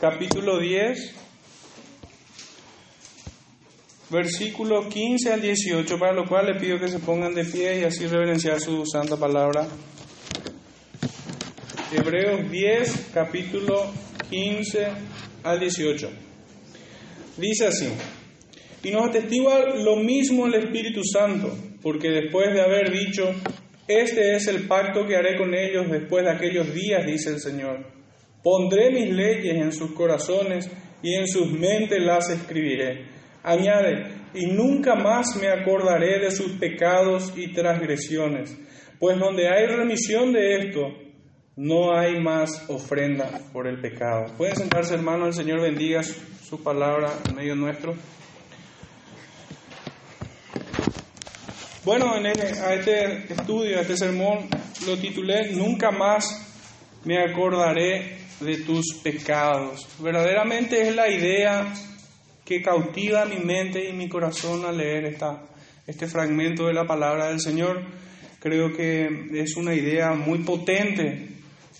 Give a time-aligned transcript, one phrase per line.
[0.00, 1.12] capítulo 10,
[4.10, 7.84] versículos 15 al 18, para lo cual le pido que se pongan de pie y
[7.84, 9.66] así reverenciar su santa palabra.
[11.92, 13.90] Hebreos 10, capítulo
[14.30, 14.86] 15
[15.42, 16.10] al 18.
[17.36, 17.88] Dice así,
[18.84, 23.24] y nos atestigua lo mismo el Espíritu Santo, porque después de haber dicho,
[23.88, 27.97] este es el pacto que haré con ellos después de aquellos días, dice el Señor.
[28.42, 30.70] Pondré mis leyes en sus corazones
[31.02, 33.06] y en sus mentes las escribiré.
[33.42, 38.56] Añade, y nunca más me acordaré de sus pecados y transgresiones,
[38.98, 40.88] pues donde hay remisión de esto,
[41.56, 44.26] no hay más ofrenda por el pecado.
[44.36, 47.94] Pueden sentarse, hermano, el Señor bendiga su palabra en medio nuestro.
[51.84, 54.48] Bueno, en a este estudio, a este sermón,
[54.86, 56.44] lo titulé Nunca más
[57.04, 59.86] me acordaré de tus pecados.
[60.00, 61.72] Verdaderamente es la idea
[62.44, 65.44] que cautiva mi mente y mi corazón al leer esta,
[65.86, 67.84] este fragmento de la palabra del Señor.
[68.40, 71.28] Creo que es una idea muy potente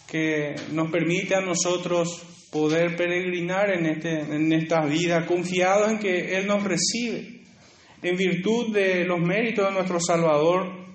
[0.07, 6.37] que nos permite a nosotros poder peregrinar en, este, en esta vida, confiados en que
[6.37, 7.43] Él nos recibe,
[8.03, 10.87] en virtud de los méritos de nuestro Salvador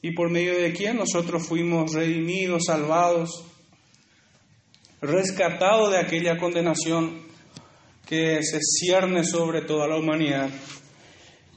[0.00, 3.44] y por medio de quien nosotros fuimos redimidos, salvados,
[5.06, 7.22] rescatados de aquella condenación
[8.06, 10.48] que se cierne sobre toda la humanidad.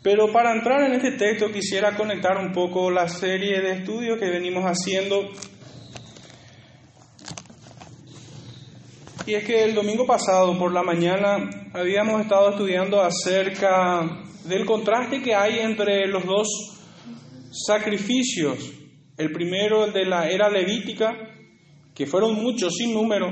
[0.04, 4.30] Pero para entrar en este texto quisiera conectar un poco la serie de estudios que
[4.30, 5.32] venimos haciendo
[9.28, 15.22] Y es que el domingo pasado por la mañana habíamos estado estudiando acerca del contraste
[15.22, 16.48] que hay entre los dos
[17.52, 18.72] sacrificios.
[19.18, 21.14] El primero, el de la era levítica,
[21.98, 23.28] que fueron muchos sin número,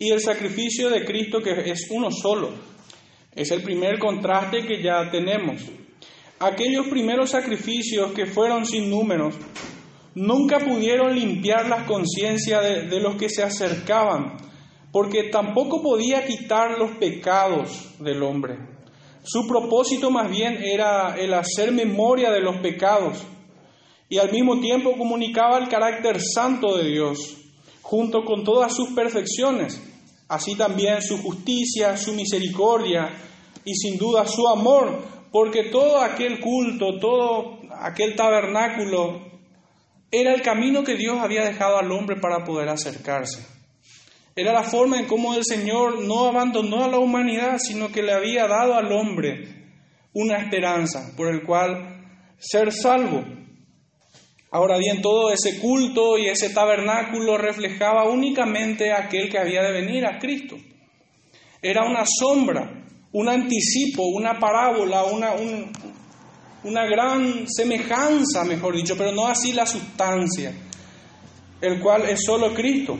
[0.00, 2.50] y el sacrificio de Cristo, que es uno solo.
[3.32, 5.62] Es el primer contraste que ya tenemos.
[6.40, 9.36] Aquellos primeros sacrificios que fueron sin números
[10.16, 14.38] nunca pudieron limpiar las conciencias de, de los que se acercaban
[14.90, 18.58] porque tampoco podía quitar los pecados del hombre.
[19.22, 23.24] Su propósito más bien era el hacer memoria de los pecados
[24.08, 27.43] y al mismo tiempo comunicaba el carácter santo de Dios,
[27.84, 29.78] junto con todas sus perfecciones,
[30.26, 33.10] así también su justicia, su misericordia
[33.62, 39.20] y sin duda su amor, porque todo aquel culto, todo aquel tabernáculo
[40.10, 43.46] era el camino que Dios había dejado al hombre para poder acercarse.
[44.34, 48.14] Era la forma en cómo el Señor no abandonó a la humanidad, sino que le
[48.14, 49.62] había dado al hombre
[50.14, 53.43] una esperanza por el cual ser salvo.
[54.54, 60.06] Ahora bien, todo ese culto y ese tabernáculo reflejaba únicamente aquel que había de venir,
[60.06, 60.56] a Cristo.
[61.60, 65.32] Era una sombra, un anticipo, una parábola, una,
[66.62, 70.54] una gran semejanza, mejor dicho, pero no así la sustancia,
[71.60, 72.96] el cual es solo Cristo.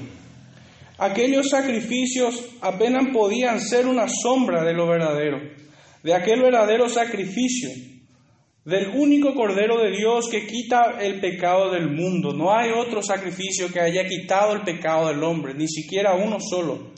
[0.99, 5.39] Aquellos sacrificios apenas podían ser una sombra de lo verdadero,
[6.03, 7.71] de aquel verdadero sacrificio,
[8.65, 12.33] del único Cordero de Dios que quita el pecado del mundo.
[12.33, 16.93] No hay otro sacrificio que haya quitado el pecado del hombre, ni siquiera uno solo.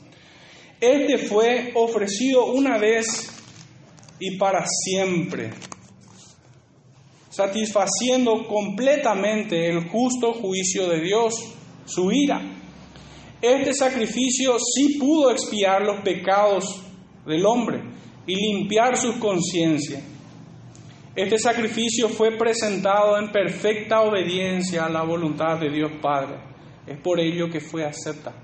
[0.79, 3.33] Este fue ofrecido una vez
[4.19, 5.51] y para siempre,
[7.29, 11.33] satisfaciendo completamente el justo juicio de Dios,
[11.85, 12.41] su ira.
[13.41, 16.81] Este sacrificio sí pudo expiar los pecados
[17.25, 17.81] del hombre
[18.25, 20.16] y limpiar sus conciencias.
[21.17, 26.35] Este sacrificio fue presentado en perfecta obediencia a la voluntad de Dios Padre.
[26.85, 28.37] Es por ello que fue aceptado.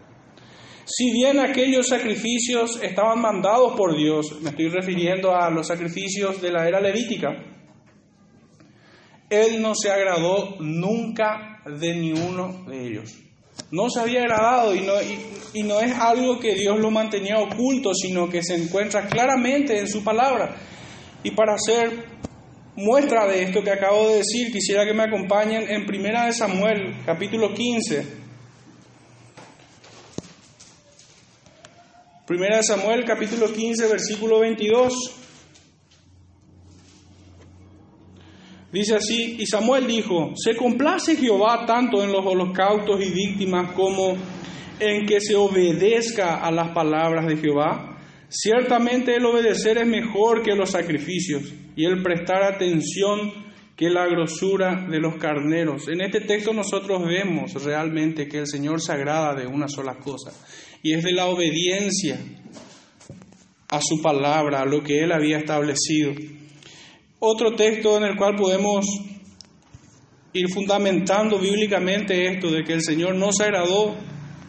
[0.83, 6.51] Si bien aquellos sacrificios estaban mandados por Dios, me estoy refiriendo a los sacrificios de
[6.51, 7.29] la era levítica,
[9.29, 13.23] Él no se agradó nunca de ni uno de ellos
[13.71, 14.93] no se había agradado y no,
[15.53, 19.87] y, no es algo que Dios lo mantenía oculto, sino que se encuentra claramente en
[19.87, 20.55] su palabra.
[21.23, 22.05] Y para hacer
[22.75, 26.95] muestra de esto que acabo de decir, quisiera que me acompañen en Primera de Samuel,
[27.05, 28.23] capítulo 15.
[32.25, 35.19] Primera de Samuel, capítulo 15, versículo 22.
[38.71, 44.15] Dice así, y Samuel dijo, ¿se complace Jehová tanto en los holocaustos y víctimas como
[44.79, 47.92] en que se obedezca a las palabras de Jehová?
[48.35, 51.43] Ciertamente el obedecer es mejor que los sacrificios
[51.75, 53.31] y el prestar atención
[53.75, 55.87] que la grosura de los carneros.
[55.87, 60.31] En este texto nosotros vemos realmente que el Señor se agrada de una sola cosa,
[60.81, 62.19] y es de la obediencia
[63.69, 66.13] a su palabra, a lo que Él había establecido.
[67.19, 68.83] Otro texto en el cual podemos
[70.33, 73.95] ir fundamentando bíblicamente esto de que el Señor no se agradó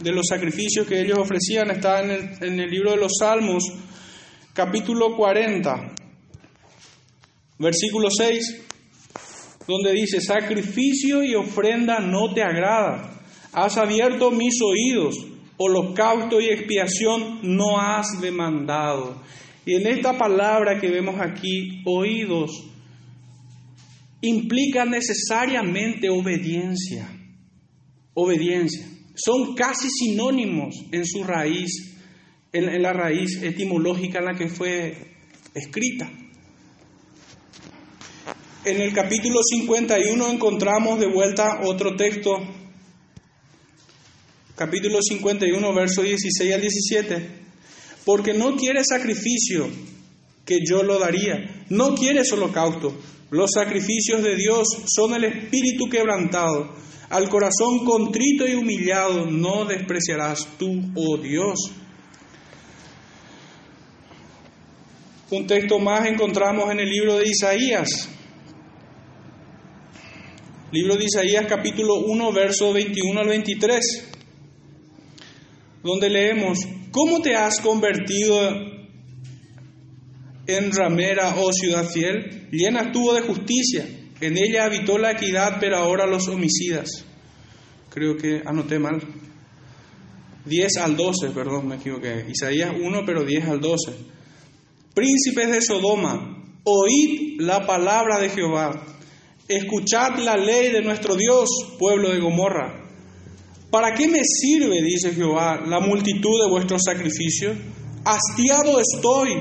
[0.05, 3.65] de los sacrificios que ellos ofrecían está en el, libro de los Salmos,
[4.53, 5.95] capítulo 40,
[7.59, 8.61] versículo 6
[9.67, 13.19] donde dice, sacrificio y ofrenda no te agrada,
[13.55, 15.17] has abierto mis oídos,
[15.57, 19.23] holocausto y expiación no has demandado.
[19.65, 22.63] Y en esta palabra que vemos aquí, oídos,
[24.21, 27.09] implica necesariamente obediencia.
[28.13, 28.94] Obediencia.
[29.15, 31.95] Son casi sinónimos en su raíz,
[32.53, 35.15] en, la raíz etimológica en la que fue
[35.55, 36.11] escrita.
[38.65, 42.31] En el capítulo 51 encontramos de vuelta otro texto,
[44.57, 47.29] capítulo 51, versos 16 al 17,
[48.05, 49.69] porque no quiere sacrificio
[50.45, 52.97] que yo lo daría, no quieres holocausto,
[53.31, 56.75] los sacrificios de Dios son el espíritu quebrantado,
[57.11, 61.59] al corazón contrito y humillado no despreciarás tú, oh Dios.
[65.31, 68.09] Un texto más encontramos en el libro de Isaías,
[70.75, 74.09] Libro de Isaías capítulo 1, verso 21 al 23,
[75.85, 76.59] donde leemos,
[76.91, 78.51] ¿cómo te has convertido
[80.49, 82.49] en ramera, oh ciudad fiel?
[82.51, 83.87] Llena estuvo de justicia,
[84.21, 87.05] en ella habitó la equidad, pero ahora los homicidas.
[87.91, 89.01] Creo que anoté mal.
[90.45, 92.27] 10 al 12, perdón, me equivoqué.
[92.29, 93.93] Isaías 1, pero 10 al 12.
[94.95, 98.95] Príncipes de Sodoma, oíd la palabra de Jehová
[99.49, 102.83] Escuchad la ley de nuestro Dios, pueblo de Gomorra.
[103.71, 107.55] ¿Para qué me sirve, dice Jehová, la multitud de vuestros sacrificios?
[108.07, 109.35] Hastiado estoy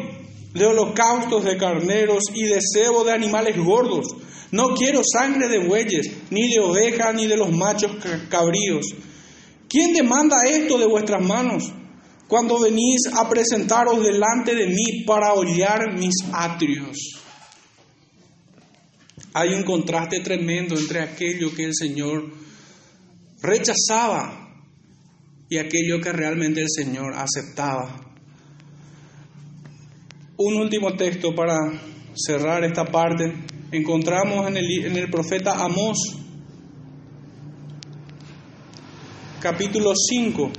[0.53, 4.07] de holocaustos de carneros y de cebo de animales gordos.
[4.53, 7.91] No quiero sangre de bueyes, ni de ovejas, ni de los machos
[8.29, 8.85] cabríos.
[9.67, 11.73] ¿Quién demanda esto de vuestras manos?
[12.27, 16.97] Cuando venís a presentaros delante de mí para hollar mis atrios.
[19.33, 22.31] Hay un contraste tremendo entre aquello que el Señor
[23.41, 24.55] rechazaba
[25.49, 27.99] y aquello que realmente el Señor aceptaba.
[30.37, 31.57] Un último texto para
[32.13, 33.33] cerrar esta parte.
[33.73, 34.57] Encontramos en
[34.95, 35.97] el, profeta Amós,
[39.41, 40.51] capítulo 5,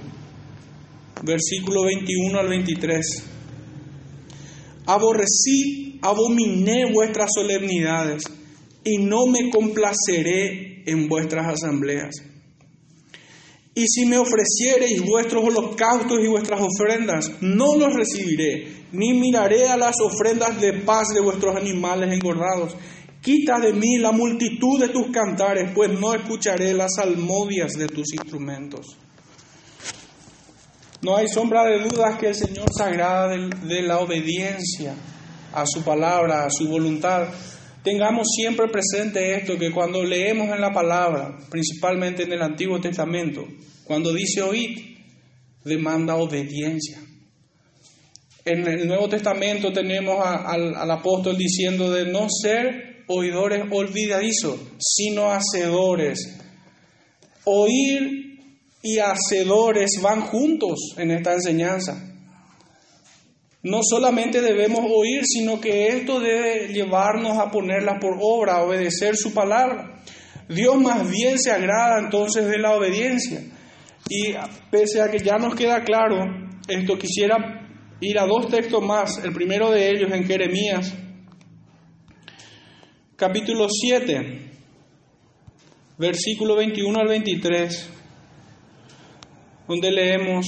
[1.22, 3.06] versículo 21 al 23.
[4.86, 8.24] Aborrecí, abominé vuestras solemnidades
[8.82, 12.16] y no me complaceré en vuestras asambleas.
[13.76, 19.76] Y si me ofreciereis vuestros holocaustos y vuestras ofrendas, no los recibiré, ni miraré a
[19.76, 22.74] las ofrendas de paz de vuestros animales engordados.
[23.24, 28.12] Quita de mí la multitud de tus cantares, pues no escucharé las salmodias de tus
[28.12, 28.98] instrumentos.
[31.00, 34.94] No hay sombra de dudas que el Señor se agrada de la obediencia
[35.54, 37.28] a su palabra, a su voluntad.
[37.82, 43.46] Tengamos siempre presente esto, que cuando leemos en la palabra, principalmente en el Antiguo Testamento,
[43.84, 44.98] cuando dice oíd,
[45.64, 46.98] demanda obediencia.
[48.44, 55.30] En el Nuevo Testamento tenemos al, al apóstol diciendo de no ser oidores olvidadizos, sino
[55.30, 56.40] hacedores.
[57.44, 58.38] Oír
[58.82, 62.14] y hacedores van juntos en esta enseñanza
[63.64, 69.16] no solamente debemos oír, sino que esto debe llevarnos a ponerla por obra, a obedecer
[69.16, 70.02] su palabra.
[70.50, 73.40] Dios más bien se agrada entonces de la obediencia.
[74.10, 74.34] Y
[74.70, 76.26] pese a que ya nos queda claro,
[76.68, 77.66] esto quisiera
[78.00, 79.24] ir a dos textos más.
[79.24, 80.92] El primero de ellos en Jeremías,
[83.16, 84.40] capítulo 7,
[85.98, 87.88] versículo 21 al 23,
[89.68, 90.46] donde leemos,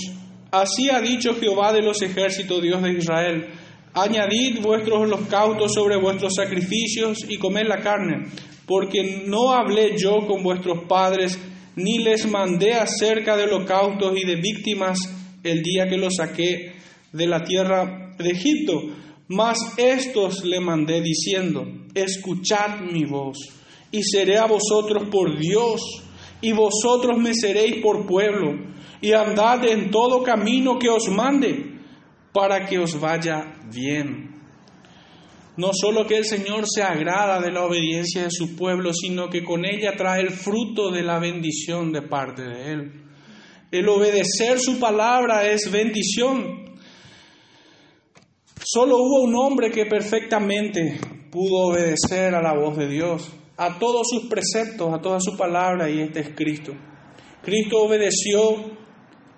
[0.50, 3.46] Así ha dicho Jehová de los ejércitos, Dios de Israel.
[3.94, 8.28] Añadid vuestros holocaustos sobre vuestros sacrificios y comed la carne,
[8.66, 11.38] porque no hablé yo con vuestros padres,
[11.76, 14.98] ni les mandé acerca de holocaustos y de víctimas
[15.42, 16.74] el día que los saqué
[17.12, 18.82] de la tierra de Egipto.
[19.28, 23.38] Mas estos le mandé diciendo, escuchad mi voz,
[23.90, 25.80] y seré a vosotros por Dios,
[26.40, 31.74] y vosotros me seréis por pueblo y andad en todo camino que os mande,
[32.32, 34.34] para que os vaya bien.
[35.56, 39.42] No solo que el Señor se agrada de la obediencia de su pueblo, sino que
[39.42, 42.92] con ella trae el fruto de la bendición de parte de Él.
[43.70, 46.65] El obedecer su palabra es bendición.
[48.68, 50.98] Solo hubo un hombre que perfectamente
[51.30, 55.88] pudo obedecer a la voz de Dios, a todos sus preceptos, a toda su palabra,
[55.88, 56.72] y este es Cristo.
[57.44, 58.40] Cristo obedeció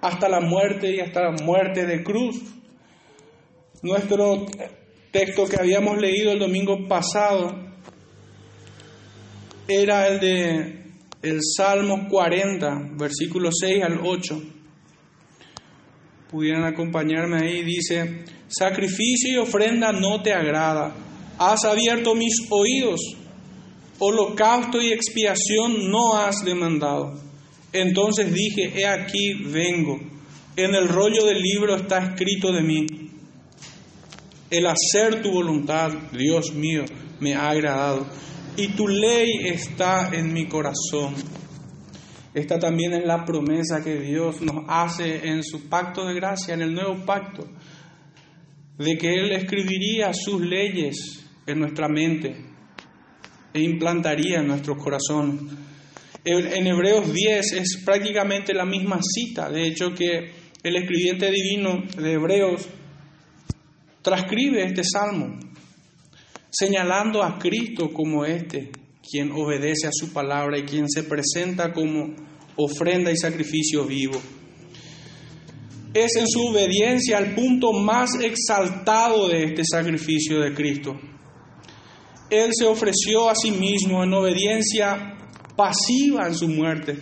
[0.00, 2.40] hasta la muerte y hasta la muerte de cruz.
[3.82, 4.46] Nuestro
[5.10, 7.54] texto que habíamos leído el domingo pasado
[9.68, 10.84] era el de
[11.20, 14.42] el Salmo 40, versículos 6 al 8.
[16.30, 20.94] Pudieran acompañarme ahí, dice, sacrificio y ofrenda no te agrada,
[21.38, 23.00] has abierto mis oídos,
[23.98, 27.14] holocausto y expiación no has demandado.
[27.72, 30.00] Entonces dije, he aquí vengo,
[30.56, 32.86] en el rollo del libro está escrito de mí,
[34.50, 36.84] el hacer tu voluntad, Dios mío,
[37.20, 38.06] me ha agradado,
[38.56, 41.14] y tu ley está en mi corazón.
[42.38, 46.62] Esta también es la promesa que Dios nos hace en su pacto de gracia, en
[46.62, 47.48] el nuevo pacto,
[48.78, 52.36] de que Él escribiría sus leyes en nuestra mente
[53.52, 55.50] e implantaría en nuestro corazón.
[56.24, 60.30] En Hebreos 10 es prácticamente la misma cita, de hecho que
[60.62, 62.68] el escribiente divino de Hebreos
[64.00, 65.40] transcribe este salmo,
[66.50, 68.70] señalando a Cristo como este,
[69.02, 72.27] quien obedece a su palabra y quien se presenta como
[72.58, 74.20] ofrenda y sacrificio vivo.
[75.94, 80.94] Es en su obediencia el punto más exaltado de este sacrificio de Cristo.
[82.30, 85.16] Él se ofreció a sí mismo en obediencia
[85.56, 86.96] pasiva en su muerte.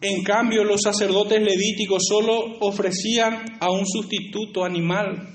[0.00, 5.34] En cambio, los sacerdotes levíticos solo ofrecían a un sustituto animal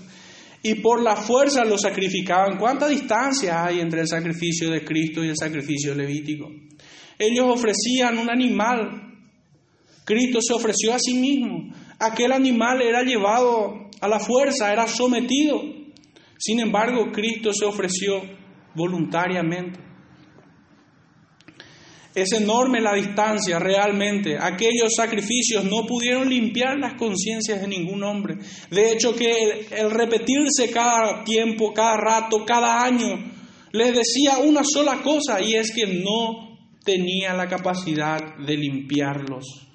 [0.61, 2.57] y por la fuerza lo sacrificaban.
[2.57, 6.49] ¿Cuánta distancia hay entre el sacrificio de Cristo y el sacrificio levítico?
[7.19, 9.12] Ellos ofrecían un animal.
[10.05, 11.73] Cristo se ofreció a sí mismo.
[11.99, 15.61] Aquel animal era llevado a la fuerza, era sometido.
[16.37, 18.21] Sin embargo, Cristo se ofreció
[18.75, 19.79] voluntariamente.
[22.15, 24.37] Es enorme la distancia realmente.
[24.39, 28.35] Aquellos sacrificios no pudieron limpiar las conciencias de ningún hombre.
[28.69, 33.31] De hecho que el, repetirse cada tiempo, cada rato, cada año,
[33.71, 39.72] les decía una sola cosa y es que no tenía la capacidad de limpiarlos.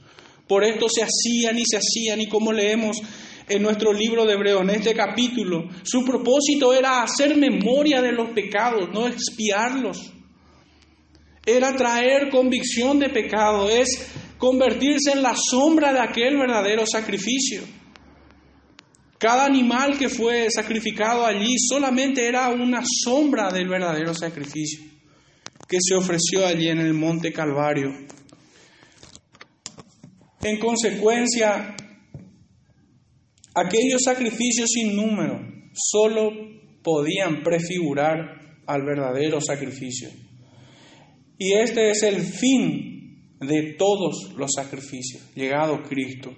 [0.48, 3.00] Por esto se hacían y se hacían y como leemos
[3.48, 8.30] en nuestro libro de Hebreo, en este capítulo, su propósito era hacer memoria de los
[8.30, 10.12] pecados, no expiarlos
[11.48, 17.62] era traer convicción de pecado, es convertirse en la sombra de aquel verdadero sacrificio.
[19.18, 24.84] Cada animal que fue sacrificado allí solamente era una sombra del verdadero sacrificio
[25.66, 27.88] que se ofreció allí en el monte Calvario.
[30.42, 31.74] En consecuencia,
[33.54, 35.40] aquellos sacrificios sin número
[35.72, 36.30] solo
[36.82, 40.10] podían prefigurar al verdadero sacrificio.
[41.38, 46.32] Y este es el fin de todos los sacrificios, llegado Cristo.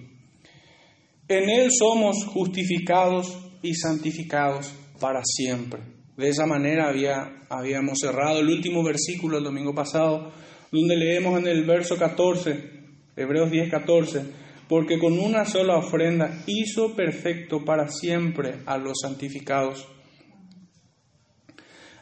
[1.29, 5.81] En Él somos justificados y santificados para siempre.
[6.17, 10.33] De esa manera había, habíamos cerrado el último versículo el domingo pasado,
[10.71, 12.80] donde leemos en el verso 14,
[13.17, 14.25] Hebreos 10, 14,
[14.69, 19.87] porque con una sola ofrenda hizo perfecto para siempre a los santificados.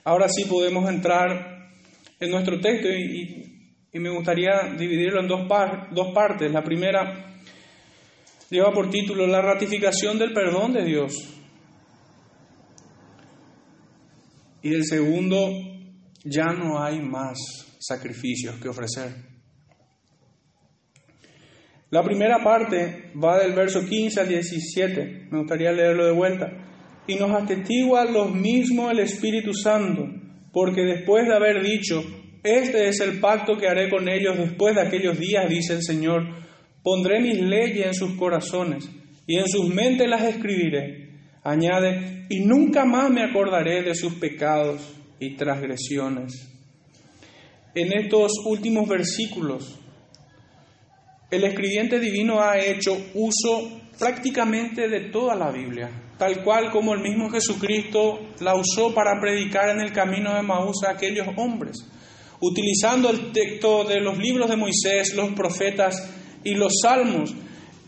[0.05, 1.71] Ahora sí podemos entrar
[2.21, 3.55] en nuestro texto y,
[3.93, 5.41] me gustaría dividirlo en dos,
[5.91, 6.53] dos partes.
[6.53, 7.37] La primera
[8.49, 11.12] lleva por título La ratificación del perdón de Dios.
[14.62, 15.50] Y el segundo,
[16.25, 17.38] ya no hay más
[17.81, 19.27] sacrificios que ofrecer.
[21.90, 25.28] La primera parte va del verso 15 al 17.
[25.30, 26.47] Me gustaría leerlo de vuelta.
[27.07, 30.07] Y nos atestigua lo mismo el Espíritu Santo
[30.52, 32.02] porque después de haber dicho,
[32.42, 36.25] este es el pacto que haré con ellos después de aquellos días, dice el Señor,
[36.83, 38.88] pondré mis leyes en sus corazones
[39.26, 41.11] y en sus mentes las escribiré.
[41.42, 44.80] Añade, y nunca más me acordaré de sus pecados
[45.21, 46.49] y transgresiones.
[47.75, 49.78] En estos últimos versículos,
[51.30, 57.00] el escribiente divino ha hecho uso prácticamente de toda la Biblia tal cual como el
[57.00, 61.76] mismo Jesucristo la usó para predicar en el camino de Maús a aquellos hombres,
[62.40, 66.11] utilizando el texto de los libros de Moisés, los profetas
[66.44, 67.35] y los salmos.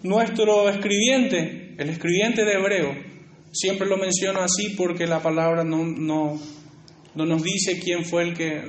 [0.02, 2.94] Nuestro escribiente, el escribiente de Hebreo,
[3.52, 6.40] siempre lo menciono así porque la palabra no, no,
[7.14, 8.62] no nos dice quién fue el que,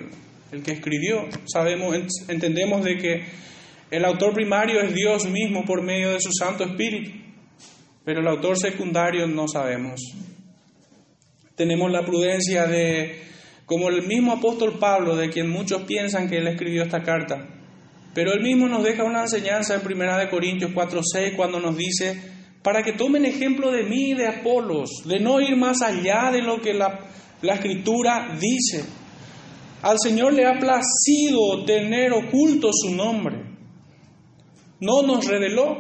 [0.52, 1.30] el que escribió.
[1.46, 1.96] Sabemos,
[2.28, 3.24] entendemos de que
[3.92, 7.12] el autor primario es Dios mismo por medio de su Santo Espíritu,
[8.04, 10.02] pero el autor secundario no sabemos.
[11.56, 13.22] Tenemos la prudencia de,
[13.66, 17.48] como el mismo apóstol Pablo, de quien muchos piensan que él escribió esta carta,
[18.16, 22.20] pero él mismo nos deja una enseñanza en 1 Corintios 4:6 cuando nos dice,
[22.64, 26.42] para que tomen ejemplo de mí y de Apolos, de no ir más allá de
[26.42, 28.86] lo que la la escritura dice,
[29.82, 33.51] al Señor le ha placido tener oculto su nombre.
[34.82, 35.78] No nos reveló.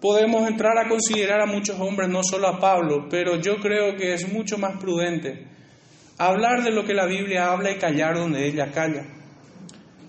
[0.00, 4.14] Podemos entrar a considerar a muchos hombres, no solo a Pablo, pero yo creo que
[4.14, 5.46] es mucho más prudente
[6.16, 9.04] hablar de lo que la Biblia habla y callar donde ella calla.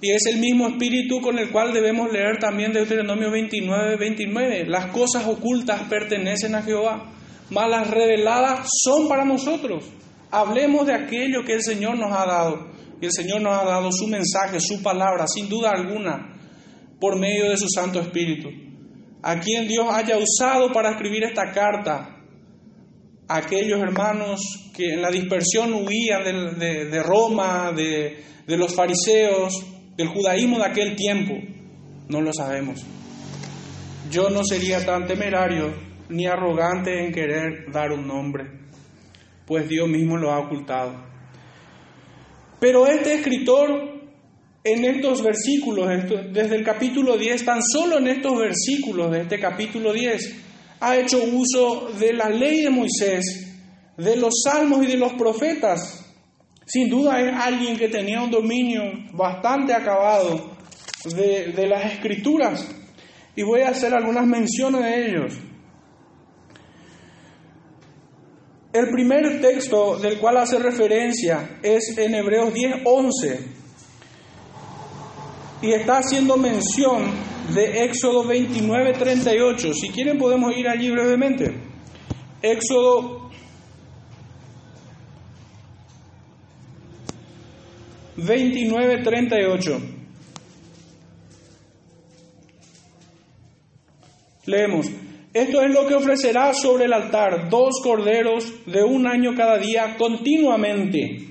[0.02, 4.66] Y es el mismo espíritu con el cual debemos leer también Deuteronomio 29, 29.
[4.68, 7.14] Las cosas ocultas pertenecen a Jehová
[7.50, 9.86] mas las reveladas son para nosotros.
[10.32, 12.68] Hablemos de aquello que el Señor nos ha dado.
[13.02, 16.36] Y el Señor nos ha dado su mensaje, su palabra, sin duda alguna,
[17.00, 18.50] por medio de su Santo Espíritu.
[19.22, 22.18] A quien Dios haya usado para escribir esta carta,
[23.28, 29.66] aquellos hermanos que en la dispersión huían de, Roma, de, de los fariseos,
[29.98, 31.34] del judaísmo de aquel tiempo,
[32.08, 32.86] no lo sabemos.
[34.10, 35.74] Yo no sería tan temerario
[36.10, 38.46] ni arrogante en querer dar un nombre,
[39.46, 41.10] pues Dios mismo lo ha ocultado.
[42.60, 43.99] Pero este escritor,
[44.64, 45.88] en estos versículos,
[46.32, 50.36] desde el capítulo 10, tan solo en estos versículos de este capítulo 10,
[50.82, 53.48] ha hecho uso de la ley de Moisés,
[53.98, 56.06] de los salmos y de los profetas.
[56.66, 58.82] Sin duda es alguien que tenía un dominio
[59.14, 60.52] bastante acabado
[61.06, 62.68] de, de las escrituras.
[63.36, 65.34] Y voy a hacer algunas menciones de ellos.
[68.72, 73.59] El primer texto del cual hace referencia es en Hebreos 10:11
[75.62, 77.12] y está haciendo mención
[77.54, 79.74] de Éxodo 29:38.
[79.74, 81.54] Si quieren podemos ir allí brevemente.
[82.42, 83.30] Éxodo
[88.18, 89.80] 29:38.
[94.46, 94.88] Leemos.
[95.32, 99.96] Esto es lo que ofrecerá sobre el altar, dos corderos de un año cada día
[99.96, 101.29] continuamente.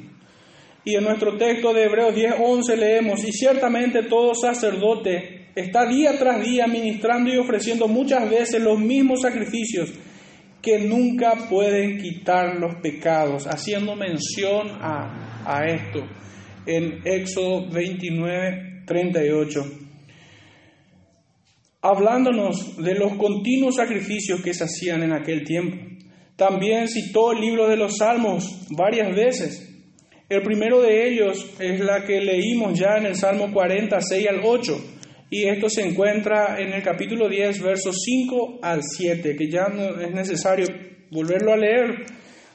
[0.85, 6.43] Y en nuestro texto de Hebreos 10:11 leemos, y ciertamente todo sacerdote está día tras
[6.43, 9.91] día ministrando y ofreciendo muchas veces los mismos sacrificios
[10.63, 16.05] que nunca pueden quitar los pecados, haciendo mención a, a esto
[16.67, 19.89] en Éxodo 29, 38
[21.81, 25.77] hablándonos de los continuos sacrificios que se hacían en aquel tiempo.
[26.37, 29.68] También citó el libro de los Salmos varias veces.
[30.29, 34.79] El primero de ellos es la que leímos ya en el Salmo 46 al 8,
[35.31, 39.99] y esto se encuentra en el capítulo 10, versos 5 al 7, que ya no
[39.99, 40.67] es necesario
[41.11, 42.05] volverlo a leer,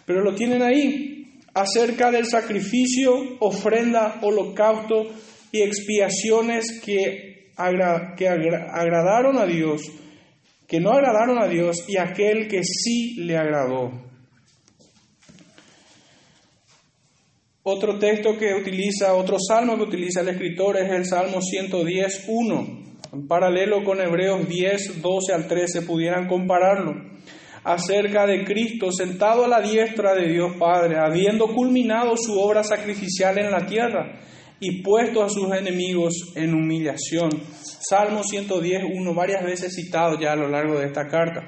[0.06, 5.08] pero lo tienen ahí, acerca del sacrificio, ofrenda, holocausto
[5.52, 9.82] y expiaciones que agradaron a Dios,
[10.68, 14.03] que no agradaron a Dios y aquel que sí le agradó.
[17.66, 22.84] Otro texto que utiliza, otro salmo que utiliza el escritor es el Salmo 110, 1.
[23.14, 26.94] En paralelo con Hebreos 10, 12 al 13 pudieran compararlo.
[27.64, 33.38] Acerca de Cristo sentado a la diestra de Dios Padre, habiendo culminado su obra sacrificial
[33.38, 34.20] en la tierra
[34.60, 37.30] y puesto a sus enemigos en humillación.
[37.64, 41.42] Salmo 110, uno varias veces citado ya a lo largo de esta carta.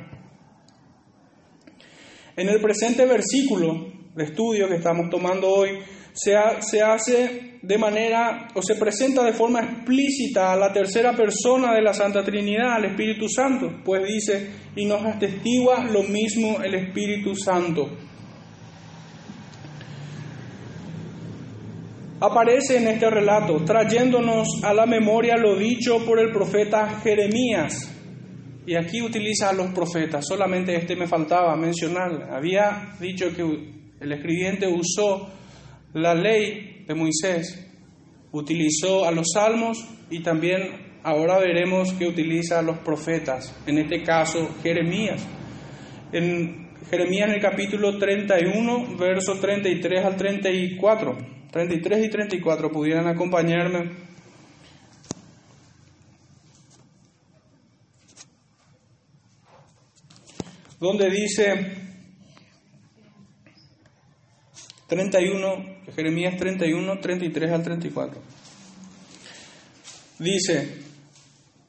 [2.37, 5.71] En el presente versículo de estudio que estamos tomando hoy,
[6.15, 11.73] se, se hace de manera, o se presenta de forma explícita a la tercera persona
[11.73, 16.75] de la Santa Trinidad, al Espíritu Santo, pues dice, y nos atestigua lo mismo el
[16.75, 17.89] Espíritu Santo.
[22.19, 27.91] aparece en este relato, trayéndonos a la memoria lo dicho por el profeta Jeremías.
[28.65, 32.29] Y aquí utiliza a los profetas, solamente este me faltaba mencionar.
[32.31, 33.43] Había dicho que
[33.99, 35.29] el escribiente usó
[35.95, 37.67] la ley de Moisés,
[38.33, 39.77] utilizó a los salmos
[40.09, 45.25] y también ahora veremos que utiliza a los profetas, en este caso Jeremías.
[46.11, 51.17] En Jeremías en el capítulo 31, versos 33 al 34.
[51.49, 53.91] 33 y 34 pudieran acompañarme.
[60.77, 61.84] Donde dice,
[64.87, 65.47] 31,
[65.95, 68.21] Jeremías 31, 33 al 34.
[70.19, 70.85] Dice,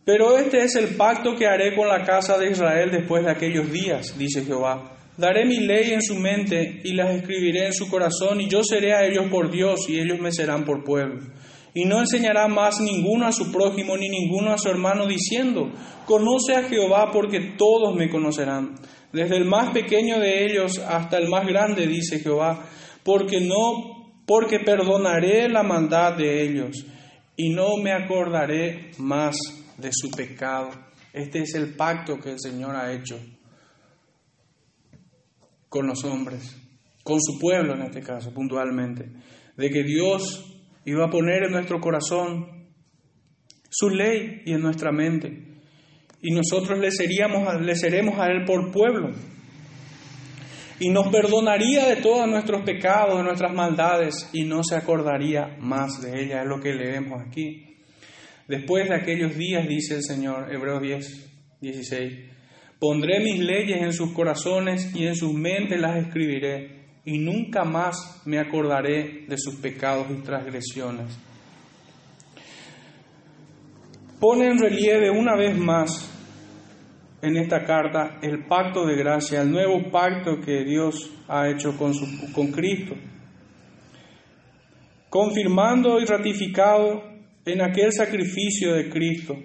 [0.05, 3.72] pero este es el pacto que haré con la casa de Israel después de aquellos
[3.72, 4.92] días, dice Jehová.
[5.16, 8.94] Daré mi ley en su mente y las escribiré en su corazón, y yo seré
[8.94, 11.22] a ellos por Dios, y ellos me serán por pueblo.
[11.74, 15.72] Y no enseñará más ninguno a su prójimo ni ninguno a su hermano, diciendo,
[16.05, 18.74] Conoce a Jehová porque todos me conocerán,
[19.12, 22.64] desde el más pequeño de ellos hasta el más grande, dice Jehová,
[23.07, 26.85] porque no, porque perdonaré la maldad de ellos,
[27.37, 29.37] y no me acordaré más
[29.79, 30.71] de su pecado.
[31.12, 33.16] Este es el pacto que el Señor ha hecho
[35.69, 36.57] con los hombres,
[37.05, 39.09] con su pueblo en este caso, puntualmente,
[39.57, 40.45] de que Dios
[40.85, 42.66] iba a poner en nuestro corazón
[43.71, 45.61] su ley y en nuestra mente,
[46.23, 49.11] y nosotros le, seríamos, le seremos a Él por pueblo,
[50.78, 56.02] y nos perdonaría de todos nuestros pecados, de nuestras maldades, y no se acordaría más
[56.02, 57.78] de ella, es lo que leemos aquí.
[58.46, 62.12] Después de aquellos días, dice el Señor, Hebreos 10, 16,
[62.78, 68.22] Pondré mis leyes en sus corazones y en sus mentes las escribiré, y nunca más
[68.26, 71.06] me acordaré de sus pecados y transgresiones.
[74.20, 76.15] Pone en relieve una vez más
[77.22, 81.94] en esta carta el pacto de gracia, el nuevo pacto que Dios ha hecho con,
[81.94, 82.94] su, con Cristo,
[85.09, 87.02] confirmando y ratificado
[87.44, 89.37] en aquel sacrificio de Cristo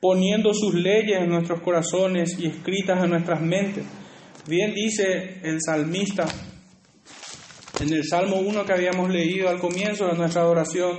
[0.00, 3.84] poniendo sus leyes en nuestros corazones y escritas en nuestras mentes.
[4.46, 6.26] Bien dice el salmista
[7.80, 10.98] en el Salmo 1 que habíamos leído al comienzo de nuestra adoración,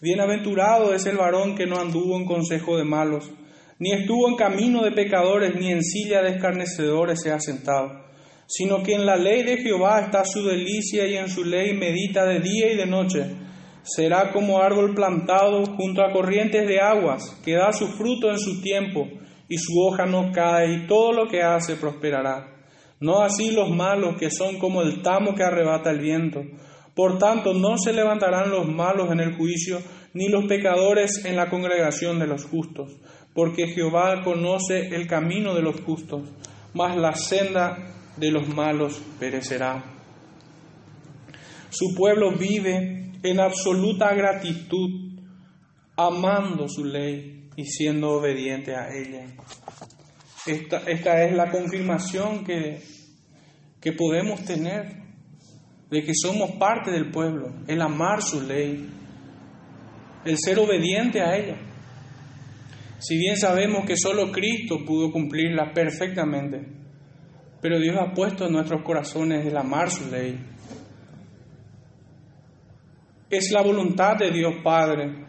[0.00, 3.30] bienaventurado es el varón que no anduvo en consejo de malos,
[3.84, 7.90] ni estuvo en camino de pecadores, ni en silla de escarnecedores se ha sentado,
[8.46, 12.24] sino que en la ley de Jehová está su delicia y en su ley medita
[12.24, 13.26] de día y de noche
[13.82, 18.62] será como árbol plantado junto a corrientes de aguas, que da su fruto en su
[18.62, 19.06] tiempo,
[19.50, 22.54] y su hoja no cae, y todo lo que hace prosperará.
[23.00, 26.40] No así los malos, que son como el tamo que arrebata el viento.
[26.94, 29.80] Por tanto, no se levantarán los malos en el juicio,
[30.14, 32.96] ni los pecadores en la congregación de los justos,
[33.34, 36.22] porque Jehová conoce el camino de los justos,
[36.72, 37.76] mas la senda
[38.16, 39.84] de los malos perecerá.
[41.70, 45.18] Su pueblo vive en absoluta gratitud,
[45.96, 49.26] amando su ley y siendo obediente a ella.
[50.46, 52.80] Esta, esta es la confirmación que,
[53.80, 55.02] que podemos tener
[55.90, 58.88] de que somos parte del pueblo, el amar su ley,
[60.24, 61.73] el ser obediente a ella.
[63.06, 66.66] Si bien sabemos que solo Cristo pudo cumplirla perfectamente,
[67.60, 70.38] pero Dios ha puesto en nuestros corazones el amar su ley
[73.36, 75.22] es la voluntad de Dios Padre,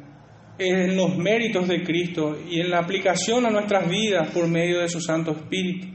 [0.58, 4.88] en los méritos de Cristo y en la aplicación a nuestras vidas por medio de
[4.88, 5.88] su Santo Espíritu,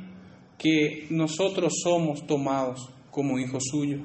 [0.58, 4.00] que nosotros somos tomados como hijos suyos.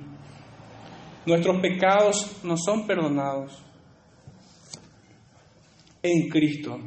[1.25, 3.61] Nuestros pecados nos son perdonados
[6.01, 6.79] en Cristo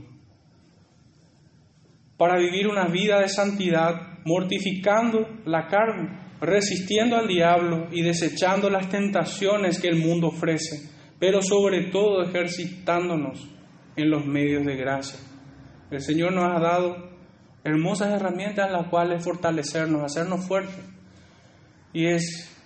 [2.18, 8.90] para vivir una vida de santidad, mortificando la carne, resistiendo al diablo y desechando las
[8.90, 13.48] tentaciones que el mundo ofrece pero sobre todo ejercitándonos
[13.96, 15.18] en los medios de gracia.
[15.90, 17.10] El Señor nos ha dado
[17.64, 20.84] hermosas herramientas en las cuales fortalecernos, hacernos fuertes.
[21.92, 22.56] Y es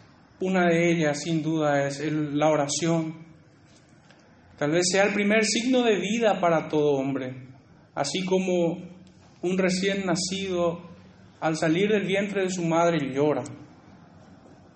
[0.40, 3.24] una de ellas, sin duda, es la oración.
[4.58, 7.48] Tal vez sea el primer signo de vida para todo hombre,
[7.94, 8.91] así como
[9.42, 10.80] un recién nacido
[11.40, 13.42] al salir del vientre de su madre llora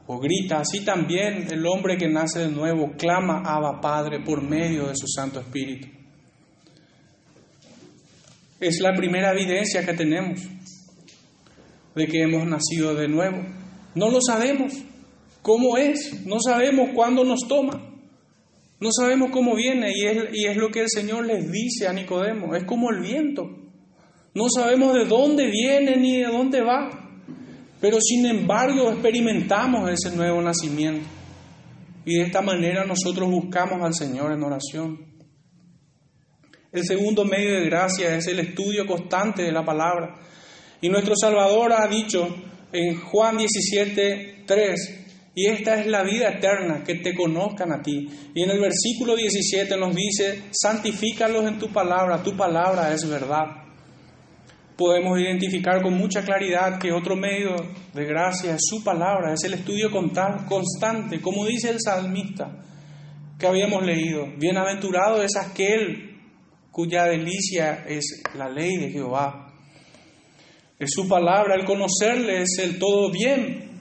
[0.07, 0.61] o grita.
[0.61, 5.07] Así también el hombre que nace de nuevo clama Abba Padre por medio de su
[5.07, 5.89] Santo Espíritu.
[8.59, 10.41] Es la primera evidencia que tenemos
[11.95, 13.39] de que hemos nacido de nuevo.
[13.95, 14.73] No lo sabemos
[15.43, 17.81] cómo es, no sabemos cuándo nos toma,
[18.81, 21.93] no sabemos cómo viene y es, y es lo que el Señor les dice a
[21.93, 23.66] Nicodemo, es como el viento.
[24.37, 26.91] No sabemos de dónde viene ni de dónde va.
[27.81, 31.09] Pero sin embargo experimentamos ese nuevo nacimiento.
[32.05, 34.99] Y de esta manera nosotros buscamos al Señor en oración.
[36.71, 40.21] El segundo medio de gracia es el estudio constante de la palabra.
[40.83, 42.29] Y nuestro Salvador ha dicho
[42.73, 48.07] en Juan 17, 3, y esta es la vida eterna, que te conozcan a ti.
[48.35, 53.66] Y en el versículo 17 nos dice, santifícalos en tu palabra, tu palabra es verdad.
[54.77, 57.57] Podemos identificar con mucha claridad que otro medio
[57.95, 62.63] de gracia es su palabra, es el estudio constante, como dice el salmista
[63.39, 64.27] que habíamos leído.
[64.39, 66.21] Bienaventurado es aquel
[66.71, 69.55] cuya delicia es la ley de Jehová.
[70.79, 73.81] Es su palabra, el conocerle es el todo bien.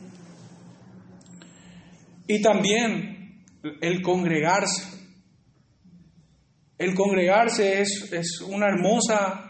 [2.28, 3.44] Y también
[3.82, 4.96] el congregarse.
[6.78, 9.45] El congregarse es, es una hermosa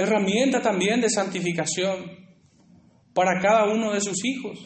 [0.00, 2.20] herramienta también de santificación
[3.14, 4.58] para cada uno de sus hijos.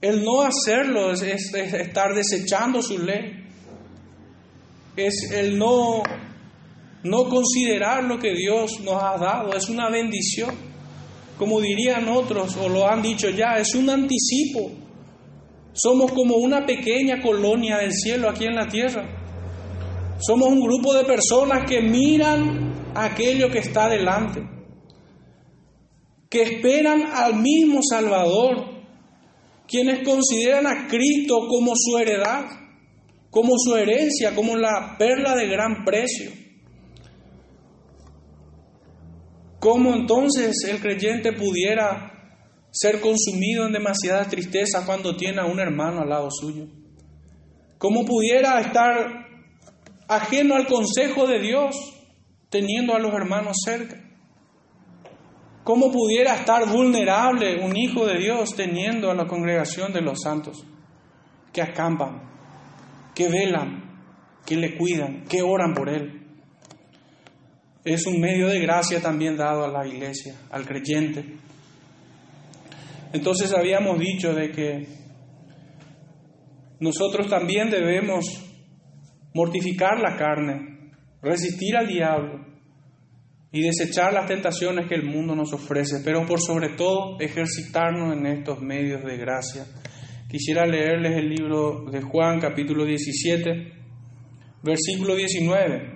[0.00, 3.44] El no hacerlo es, estar desechando su ley.
[4.96, 6.02] Es el no,
[7.02, 9.54] no considerar lo que Dios nos ha dado.
[9.54, 10.54] Es una bendición.
[11.38, 14.70] Como dirían otros, o lo han dicho ya, es un anticipo.
[15.72, 19.04] Somos como una pequeña colonia del cielo aquí en la tierra.
[20.18, 24.55] Somos un grupo de personas que miran aquello que está delante
[26.28, 28.76] que esperan al mismo Salvador,
[29.66, 32.44] quienes consideran a Cristo como su heredad,
[33.30, 36.30] como su herencia, como la perla de gran precio.
[39.60, 42.12] ¿Cómo entonces el creyente pudiera
[42.70, 46.66] ser consumido en demasiada tristeza cuando tiene a un hermano al lado suyo?
[47.78, 49.26] ¿Cómo pudiera estar
[50.08, 51.74] ajeno al consejo de Dios
[52.48, 54.05] teniendo a los hermanos cerca?
[55.66, 60.64] ¿Cómo pudiera estar vulnerable un hijo de Dios teniendo a la congregación de los santos
[61.52, 62.22] que acampan,
[63.12, 63.82] que velan,
[64.46, 66.24] que le cuidan, que oran por él?
[67.84, 71.34] Es un medio de gracia también dado a la iglesia, al creyente.
[73.12, 74.86] Entonces habíamos dicho de que
[76.78, 78.24] nosotros también debemos
[79.34, 82.55] mortificar la carne, resistir al diablo,
[83.56, 88.26] y desechar las tentaciones que el mundo nos ofrece, pero por sobre todo ejercitarnos en
[88.26, 89.64] estos medios de gracia.
[90.28, 93.72] Quisiera leerles el libro de Juan capítulo 17,
[94.62, 95.90] versículo 19.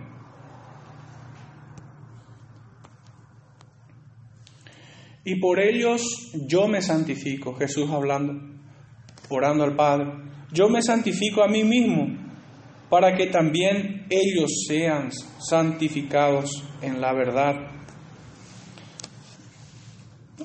[5.26, 6.00] Y por ellos
[6.48, 8.40] yo me santifico, Jesús hablando,
[9.28, 10.06] orando al Padre.
[10.50, 12.06] Yo me santifico a mí mismo
[12.88, 15.10] para que también ellos sean
[15.46, 17.54] santificados en la verdad.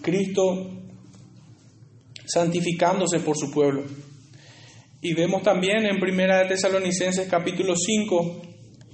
[0.02, 0.70] Cristo
[2.26, 3.84] santificándose por su pueblo.
[5.02, 8.42] Y vemos también en Primera de Tesalonicenses capítulo 5,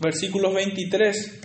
[0.01, 1.41] versículos 23,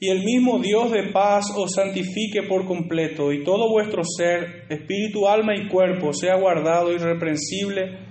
[0.00, 5.26] y el mismo Dios de paz os santifique por completo, y todo vuestro ser, espíritu,
[5.28, 8.09] alma y cuerpo, sea guardado irreprensible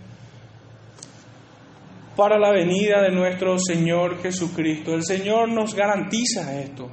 [2.20, 4.94] para la venida de nuestro Señor Jesucristo.
[4.94, 6.92] El Señor nos garantiza esto.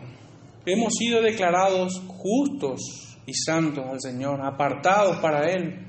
[0.65, 5.85] Hemos sido declarados justos y santos al Señor, apartados para Él.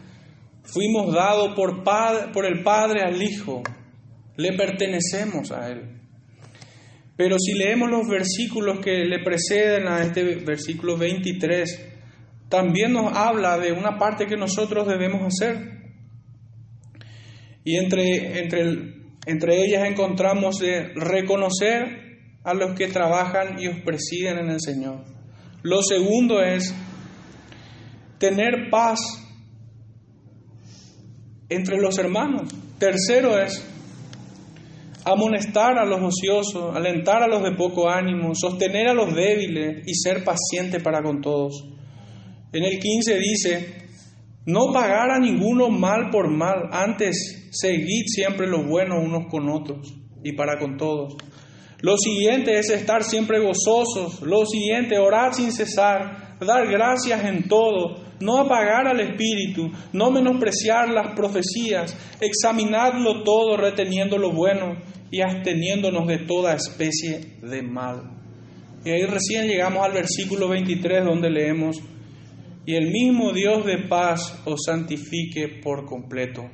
[0.64, 3.62] Fuimos dados por, el Padre al Hijo.
[4.38, 6.02] Le pertenecemos a Él.
[7.16, 11.90] Pero si leemos los versículos que le preceden a este versículo 23,
[12.50, 15.78] también nos habla de una parte que nosotros debemos hacer.
[17.64, 18.97] Y entre, entre
[19.28, 22.08] entre ellas encontramos de reconocer
[22.44, 25.04] a los que trabajan y os presiden en el Señor.
[25.64, 26.74] Lo segundo es
[28.20, 29.00] tener paz
[31.50, 32.54] entre los hermanos.
[32.80, 33.66] Tercero es
[35.04, 39.94] amonestar a los ociosos, alentar a los de poco ánimo, sostener a los débiles y
[39.94, 41.66] ser paciente para con todos.
[42.54, 43.87] En el 15 dice,
[44.48, 49.94] no pagar a ninguno mal por mal, antes seguid siempre lo bueno unos con otros
[50.24, 51.16] y para con todos.
[51.82, 54.22] Lo siguiente es estar siempre gozosos.
[54.22, 60.90] Lo siguiente, orar sin cesar, dar gracias en todo, no apagar al espíritu, no menospreciar
[60.90, 64.78] las profecías, examinarlo todo reteniendo lo bueno
[65.12, 68.12] y absteniéndonos de toda especie de mal.
[68.84, 71.82] Y ahí recién llegamos al versículo 23 donde leemos,
[72.68, 76.50] y el mismo Dios de paz os santifique por completo.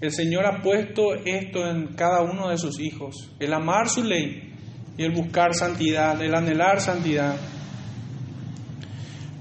[0.00, 4.54] El Señor ha puesto esto en cada uno de sus hijos, el amar su ley
[4.96, 7.36] y el buscar santidad, el anhelar santidad.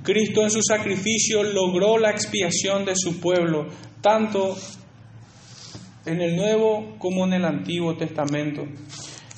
[0.02, 3.68] Cristo en su sacrificio logró la expiación de su pueblo,
[4.02, 4.58] tanto
[6.08, 8.64] en el Nuevo como en el Antiguo Testamento.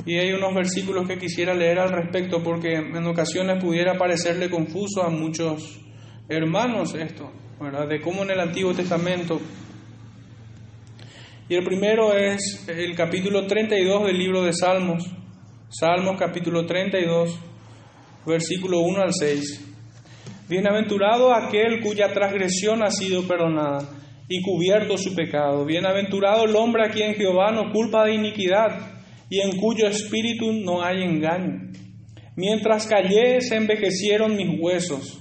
[0.06, 5.04] Y hay unos versículos que quisiera leer al respecto porque en ocasiones pudiera parecerle confuso
[5.04, 5.82] a muchos
[6.32, 7.88] hermanos esto, ¿verdad?
[7.90, 9.42] De cómo en el Antiguo Testamento.
[11.50, 15.04] Y el primero es el capítulo 32 del libro de Salmos.
[15.70, 17.38] Salmos capítulo 32,
[18.26, 19.68] versículo 1 al 6.
[20.48, 23.90] Bienaventurado aquel cuya transgresión ha sido perdonada
[24.30, 25.66] y cubierto su pecado.
[25.66, 30.82] Bienaventurado el hombre a quien Jehová no culpa de iniquidad y en cuyo espíritu no
[30.82, 31.72] hay engaño.
[32.38, 35.21] Mientras callé se envejecieron mis huesos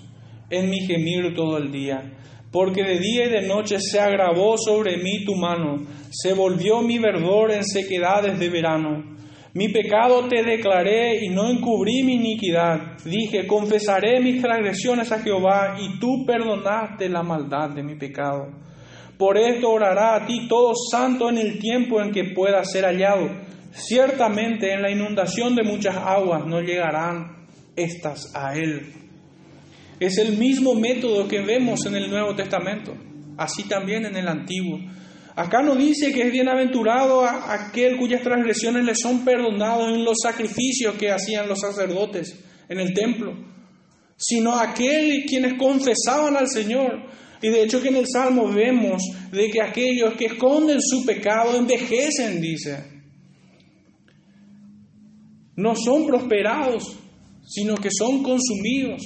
[0.50, 2.12] en mi gemir todo el día,
[2.50, 6.98] porque de día y de noche se agravó sobre mí tu mano, se volvió mi
[6.98, 9.18] verdor en sequedades de verano.
[9.52, 12.98] Mi pecado te declaré y no encubrí mi iniquidad.
[13.04, 18.46] Dije, confesaré mis transgresiones a Jehová y tú perdonaste la maldad de mi pecado.
[19.18, 23.28] Por esto orará a ti todo santo en el tiempo en que pueda ser hallado.
[23.72, 28.92] Ciertamente en la inundación de muchas aguas no llegarán estas a él.
[30.00, 32.96] Es el mismo método que vemos en el Nuevo Testamento,
[33.36, 34.78] así también en el Antiguo.
[35.36, 40.94] Acá no dice que es bienaventurado aquel cuyas transgresiones le son perdonados en los sacrificios
[40.96, 42.34] que hacían los sacerdotes
[42.68, 43.34] en el templo,
[44.16, 47.10] sino aquel quienes confesaban al Señor.
[47.42, 51.56] Y de hecho que en el Salmo vemos de que aquellos que esconden su pecado
[51.56, 52.84] envejecen, dice.
[55.56, 56.98] No son prosperados,
[57.46, 59.02] sino que son consumidos.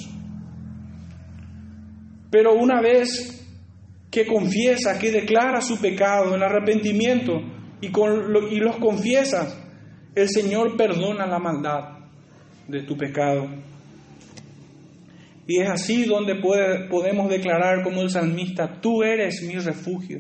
[2.35, 3.47] Pero una vez
[4.11, 7.41] que confiesa, que declara su pecado en arrepentimiento
[7.81, 7.91] y,
[8.59, 9.57] los confiesas,
[10.17, 12.09] el Señor perdona la maldad
[12.67, 13.47] de tu pecado.
[15.47, 16.35] Y es así donde
[16.91, 20.19] podemos declarar como el salmista, tú eres mi refugio,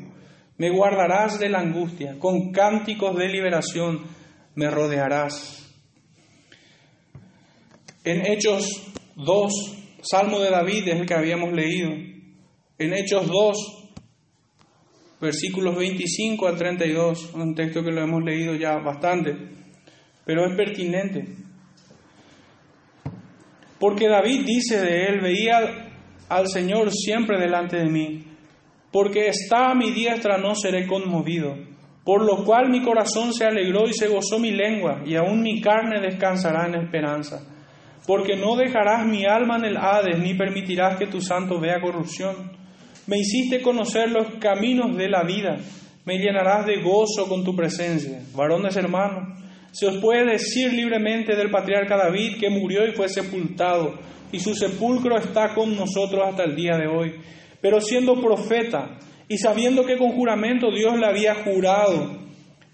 [0.56, 4.02] me guardarás de la angustia, con cánticos de liberación
[4.54, 5.68] me rodearás.
[8.04, 11.90] En Hechos 2, Salmo de David es el que habíamos leído.
[12.78, 13.84] En Hechos 2,
[15.18, 19.34] versículos 25 al 32, un texto que lo hemos leído ya bastante,
[20.26, 21.24] pero es pertinente.
[23.78, 25.90] Porque David dice de él, veía
[26.28, 28.24] al Señor siempre delante de mí,
[28.92, 31.56] porque está a mi diestra no seré conmovido,
[32.04, 35.62] por lo cual mi corazón se alegró y se gozó mi lengua, y aún mi
[35.62, 37.53] carne descansará en esperanza,
[38.06, 42.52] porque no dejarás mi alma en el Hades, ni permitirás que tu santo vea corrupción.
[43.06, 45.56] Me hiciste conocer los caminos de la vida.
[46.04, 48.22] Me llenarás de gozo con tu presencia.
[48.34, 49.38] Varones hermanos,
[49.72, 53.94] se os puede decir libremente del patriarca David que murió y fue sepultado,
[54.30, 57.14] y su sepulcro está con nosotros hasta el día de hoy.
[57.60, 62.22] Pero siendo profeta y sabiendo que con juramento Dios le había jurado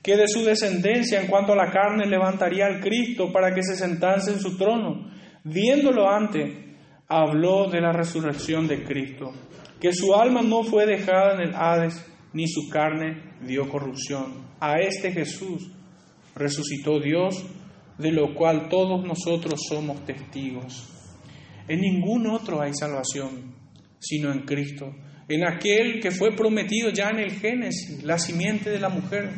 [0.02, 3.76] que de su descendencia en cuanto a la carne levantaría al Cristo para que se
[3.76, 5.10] sentase en su trono,
[5.44, 6.53] viéndolo antes,
[7.09, 9.33] habló de la resurrección de Cristo
[9.81, 14.50] que su alma no fue dejada en el Hades, ni su carne dio corrupción.
[14.61, 15.70] A este Jesús
[16.35, 17.42] resucitó Dios,
[17.98, 20.87] de lo cual todos nosotros somos testigos.
[21.66, 23.55] En ningún otro hay salvación,
[23.98, 24.94] sino en Cristo,
[25.29, 29.31] en aquel que fue prometido ya en el Génesis, la simiente de la mujer.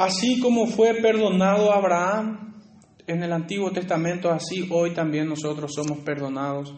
[0.00, 2.54] Así como fue perdonado Abraham
[3.06, 6.74] en el Antiguo Testamento, así hoy también nosotros somos perdonados.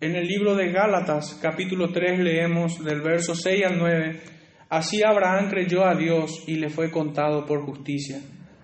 [0.00, 4.20] En el libro de Gálatas, capítulo 3, leemos del verso 6 al 9,
[4.68, 8.20] así Abraham creyó a Dios y le fue contado por justicia.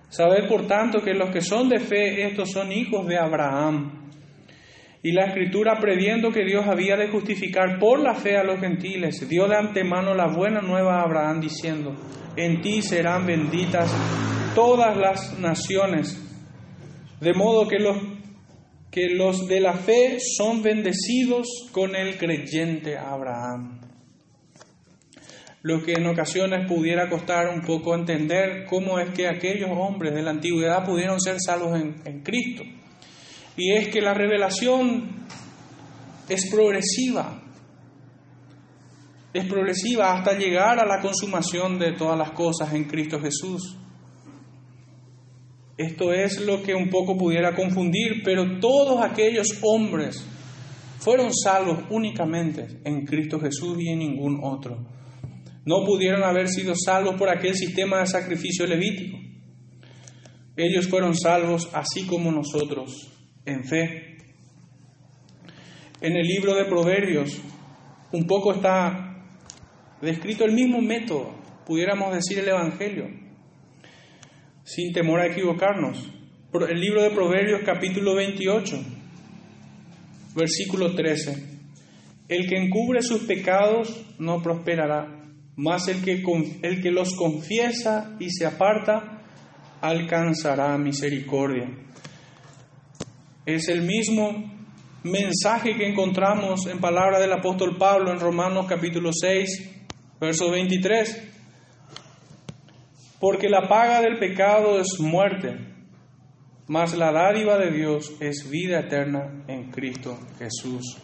[0.07, 3.98] Sabed por tanto que los que son de fe, estos son hijos de Abraham.
[5.01, 9.27] Y la escritura, previendo que Dios había de justificar por la fe a los gentiles,
[9.29, 11.95] dio de antemano la buena nueva a Abraham, diciendo,
[12.35, 13.93] en ti serán benditas
[14.55, 16.25] todas las naciones
[17.21, 17.97] de modo que los,
[18.91, 23.81] que los de la fe son bendecidos con el creyente Abraham.
[25.61, 30.21] Lo que en ocasiones pudiera costar un poco entender cómo es que aquellos hombres de
[30.21, 32.63] la antigüedad pudieron ser salvos en, en Cristo.
[33.55, 35.25] Y es que la revelación
[36.29, 37.41] es progresiva,
[39.33, 43.77] es progresiva hasta llegar a la consumación de todas las cosas en Cristo Jesús.
[45.77, 50.25] Esto es lo que un poco pudiera confundir, pero todos aquellos hombres
[50.99, 54.85] fueron salvos únicamente en Cristo Jesús y en ningún otro.
[55.65, 59.17] No pudieron haber sido salvos por aquel sistema de sacrificio levítico.
[60.57, 63.07] Ellos fueron salvos así como nosotros,
[63.49, 64.17] en fe.
[66.01, 67.41] En el libro de Proverbios
[68.11, 69.23] un poco está
[70.01, 71.35] descrito el mismo método,
[71.65, 73.07] pudiéramos decir el Evangelio
[74.69, 76.11] sin temor a equivocarnos.
[76.53, 78.77] El libro de Proverbios capítulo 28,
[80.35, 81.59] versículo 13.
[82.27, 85.25] El que encubre sus pecados no prosperará,
[85.55, 86.23] mas el que,
[86.61, 89.23] el que los confiesa y se aparta
[89.81, 91.67] alcanzará misericordia.
[93.49, 94.43] Es el mismo
[95.01, 99.87] mensaje que encontramos en palabras del apóstol Pablo en Romanos capítulo 6,
[100.21, 101.31] verso 23.
[103.19, 105.57] Porque la paga del pecado es muerte,
[106.67, 110.99] mas la dádiva de Dios es vida eterna en Cristo Jesús.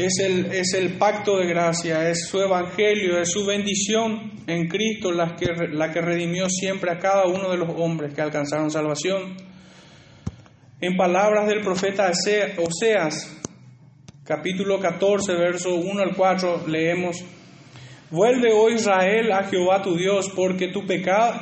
[0.00, 5.12] Es el, es el pacto de gracia, es su evangelio, es su bendición en Cristo
[5.12, 9.36] la que, la que redimió siempre a cada uno de los hombres que alcanzaron salvación.
[10.80, 12.10] En palabras del profeta
[12.56, 13.36] Oseas,
[14.24, 17.22] capítulo 14, verso 1 al 4, leemos,
[18.10, 21.38] Vuelve, oh Israel, a Jehová tu Dios, porque tu pecado,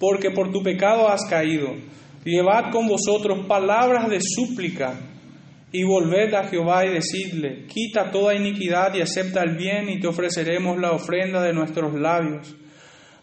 [0.00, 1.68] porque por tu pecado has caído.
[2.24, 5.11] Llevad con vosotros palabras de súplica
[5.72, 10.06] y volved a Jehová y decidle, quita toda iniquidad y acepta el bien y te
[10.06, 12.54] ofreceremos la ofrenda de nuestros labios.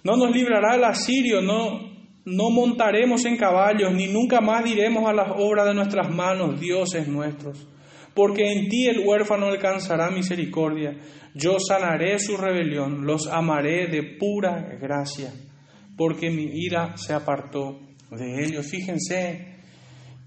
[0.04, 1.92] No nos librará el asirio, no,
[2.26, 7.08] no montaremos en caballos, ni nunca más diremos a las obras de nuestras manos, dioses
[7.08, 7.68] nuestros.
[8.16, 10.98] Porque en ti el huérfano alcanzará misericordia.
[11.36, 15.32] Yo sanaré su rebelión, los amaré de pura gracia,
[15.96, 17.80] porque mi ira se apartó
[18.10, 18.66] de ellos.
[18.66, 19.59] Fíjense,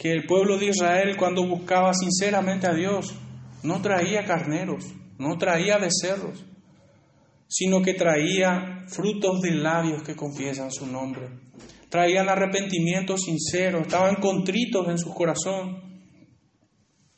[0.03, 3.15] que el pueblo de Israel cuando buscaba sinceramente a Dios
[3.63, 4.85] no traía carneros,
[5.17, 6.45] no traía becerros,
[7.47, 11.29] sino que traía frutos de labios que confiesan su nombre.
[11.89, 16.03] Traían arrepentimiento sincero, estaban contritos en su corazón,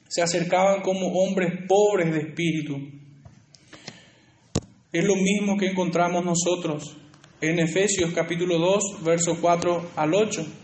[0.06, 2.76] se acercaban como hombres pobres de espíritu.
[4.92, 6.98] Es lo mismo que encontramos nosotros
[7.40, 10.63] en Efesios capítulo 2, versos 4 al 8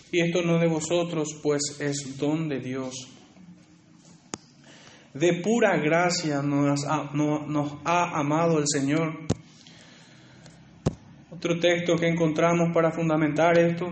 [0.11, 3.07] y esto no de vosotros, pues es don de Dios.
[5.13, 9.27] De pura gracia nos ha, nos ha amado el Señor.
[11.29, 13.87] Otro texto que encontramos para fundamentar esto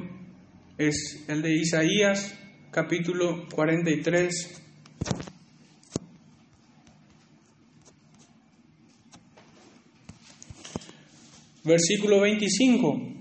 [0.78, 2.38] es el de Isaías,
[2.72, 4.62] capítulo 43.
[11.64, 13.19] Versículo 25.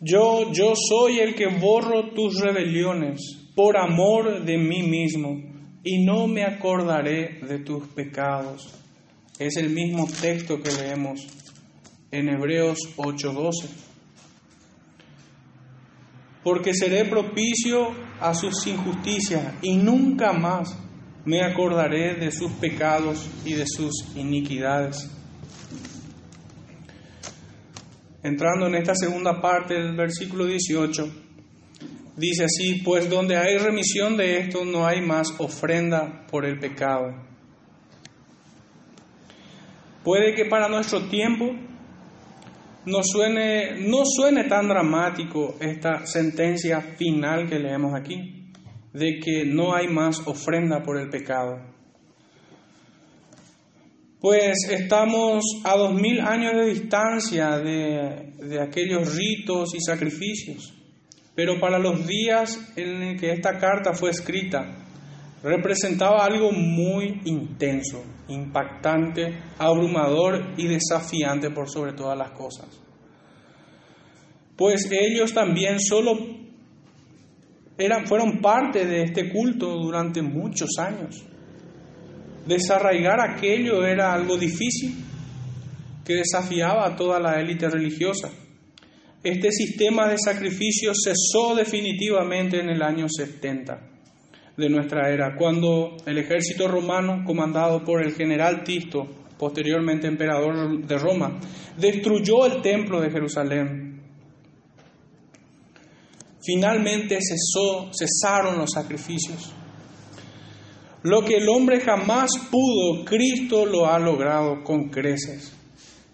[0.00, 3.20] Yo, yo soy el que borro tus rebeliones
[3.56, 5.42] por amor de mí mismo
[5.82, 8.72] y no me acordaré de tus pecados.
[9.40, 11.26] Es el mismo texto que leemos
[12.12, 13.68] en Hebreos 8:12.
[16.44, 17.88] Porque seré propicio
[18.20, 20.78] a sus injusticias y nunca más
[21.24, 25.17] me acordaré de sus pecados y de sus iniquidades.
[28.28, 31.08] Entrando en esta segunda parte del versículo 18,
[32.16, 37.14] dice así, pues donde hay remisión de esto no hay más ofrenda por el pecado.
[40.04, 41.54] Puede que para nuestro tiempo
[42.86, 48.52] no suene, no suene tan dramático esta sentencia final que leemos aquí,
[48.92, 51.77] de que no hay más ofrenda por el pecado.
[54.20, 60.74] Pues estamos a dos mil años de distancia de, de, aquellos ritos y sacrificios,
[61.36, 64.84] pero para los días en que esta carta fue escrita,
[65.42, 72.66] representaba algo muy intenso, impactante, abrumador y desafiante por sobre todas las cosas.
[74.56, 76.18] Pues ellos también solo
[77.78, 81.24] eran, fueron parte de este culto durante muchos años.
[82.48, 85.04] Desarraigar aquello era algo difícil
[86.02, 88.30] que desafiaba a toda la élite religiosa.
[89.22, 93.78] Este sistema de sacrificio cesó definitivamente en el año 70
[94.56, 99.06] de nuestra era, cuando el ejército romano, comandado por el general Tisto,
[99.38, 101.38] posteriormente emperador de Roma,
[101.76, 104.02] destruyó el templo de Jerusalén.
[106.42, 109.54] Finalmente cesaron los sacrificios.
[111.02, 115.52] Lo que el hombre jamás pudo, Cristo lo ha logrado con creces.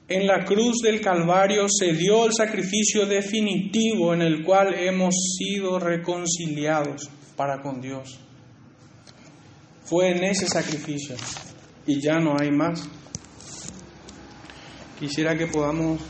[0.07, 5.79] En la cruz del Calvario se dio el sacrificio definitivo en el cual hemos sido
[5.79, 8.21] reconciliados para con Dios.
[9.85, 11.17] Fue en ese sacrificio
[11.87, 12.87] y ya no hay más.
[14.99, 16.01] quisiera que podamos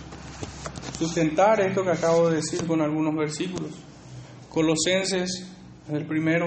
[0.99, 3.73] sustentar esto que acabo de decir con algunos versículos.
[4.49, 5.49] Colosenses,
[5.89, 6.47] el primero,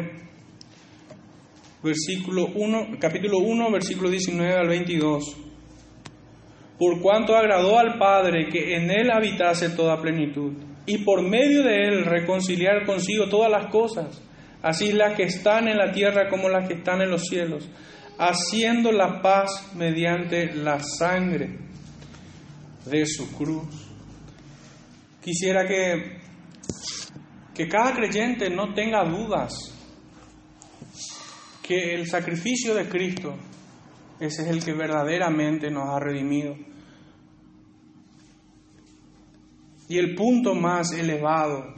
[1.84, 5.38] versículo 1, capítulo 1, versículo 19 al 22.
[6.78, 10.54] Por cuanto agradó al Padre que en él habitase toda plenitud,
[10.86, 14.22] y por medio de él reconciliar consigo todas las cosas,
[14.62, 17.70] así las que están en la tierra como las que están en los cielos,
[18.18, 21.60] haciendo la paz mediante la sangre
[22.86, 23.68] de su cruz.
[25.22, 26.20] Quisiera que,
[27.54, 29.77] que cada creyente no tenga dudas
[31.68, 33.36] que el sacrificio de Cristo,
[34.22, 36.56] ese es el que verdaderamente nos ha redimido.
[39.90, 41.76] Y el punto más elevado,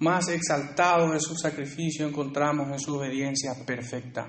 [0.00, 4.26] más exaltado de su sacrificio encontramos en su obediencia perfecta,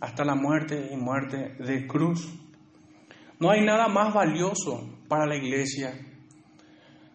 [0.00, 2.32] hasta la muerte y muerte de cruz.
[3.38, 5.92] No hay nada más valioso para la iglesia.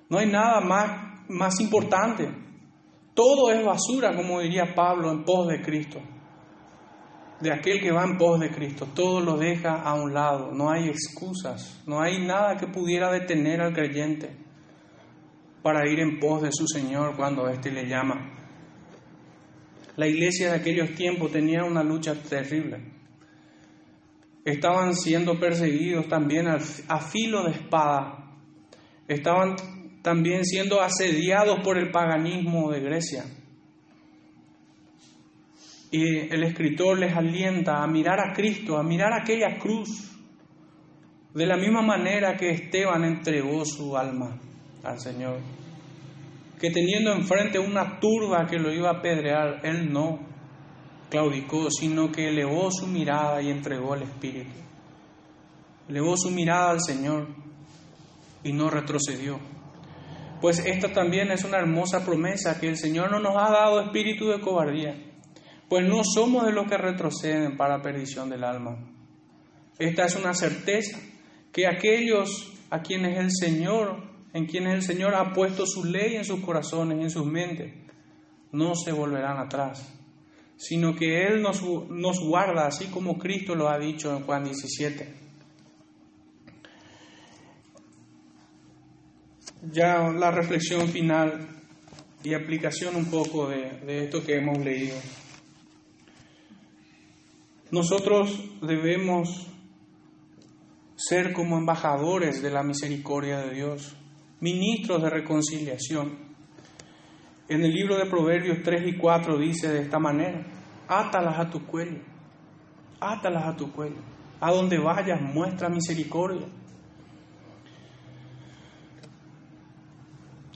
[0.10, 2.30] No hay nada más, más importante.
[3.16, 6.00] Todo es basura, como diría Pablo, en pos de Cristo.
[7.42, 8.88] De aquel que va en pos de Cristo.
[8.94, 10.52] Todo lo deja a un lado.
[10.52, 11.82] No hay excusas.
[11.88, 14.30] No hay nada que pudiera detener al creyente
[15.64, 18.34] para ir en pos de su Señor cuando éste le llama.
[19.96, 23.02] La iglesia de aquellos tiempos tenía una lucha terrible
[24.46, 28.32] estaban siendo perseguidos también a filo de espada,
[29.08, 29.56] estaban
[30.02, 33.26] también siendo asediados por el paganismo de Grecia.
[35.92, 40.10] Y el escritor les alienta a mirar a Cristo, a mirar aquella cruz,
[41.34, 44.40] de la misma manera que Esteban entregó su alma
[44.84, 45.40] al Señor.
[46.60, 50.20] Que teniendo enfrente una turba que lo iba a apedrear, él no,
[51.10, 54.52] claudicó, sino que elevó su mirada y entregó el Espíritu.
[55.90, 57.28] Elevó su mirada al Señor
[58.44, 59.40] y no retrocedió.
[60.40, 64.28] Pues esta también es una hermosa promesa que el Señor no nos ha dado espíritu
[64.28, 64.96] de cobardía,
[65.72, 68.78] pues no somos de los que retroceden para perdición del alma.
[69.80, 71.00] Esta es una certeza
[71.54, 74.04] que aquellos a quienes el Señor,
[74.34, 77.74] en quienes el Señor ha puesto su ley en sus corazones en sus mentes,
[78.52, 79.98] no se volverán atrás
[80.58, 85.16] sino que Él nos, nos guarda, así como Cristo lo ha dicho en Juan 17.
[89.72, 91.48] Ya la reflexión final
[92.24, 94.98] y aplicación un poco de esto que hemos leído.
[97.72, 99.48] Nosotros debemos
[100.96, 103.96] ser como embajadores de la misericordia de Dios,
[104.40, 106.32] ministros de reconciliación
[107.52, 110.42] en el libro de Proverbios 3 y 4 dice de esta manera,
[110.88, 112.00] átalas a tu cuello,
[112.98, 114.02] átalas a tu cuello,
[114.40, 116.48] a donde vayas muestra misericordia.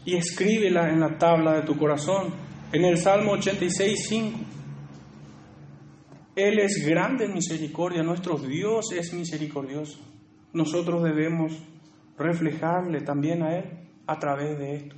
[0.06, 2.34] Y escríbela en la tabla de tu corazón.
[2.72, 4.40] En el Salmo 86, 5.
[6.36, 10.00] Él es grande en misericordia, nuestro Dios es misericordioso.
[10.54, 11.54] Nosotros debemos
[12.18, 13.66] reflejarle también a Él
[14.08, 14.96] a través de esto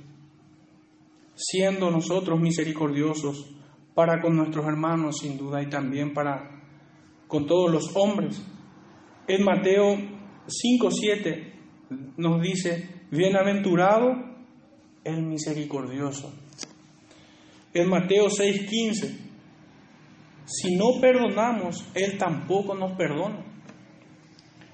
[1.38, 3.46] siendo nosotros misericordiosos
[3.94, 6.62] para con nuestros hermanos sin duda y también para
[7.28, 8.42] con todos los hombres.
[9.28, 11.52] En Mateo 5.7
[12.16, 14.14] nos dice, bienaventurado
[15.04, 16.32] el misericordioso.
[17.72, 19.27] En Mateo 6.15,
[20.48, 23.44] si no perdonamos, Él tampoco nos perdona.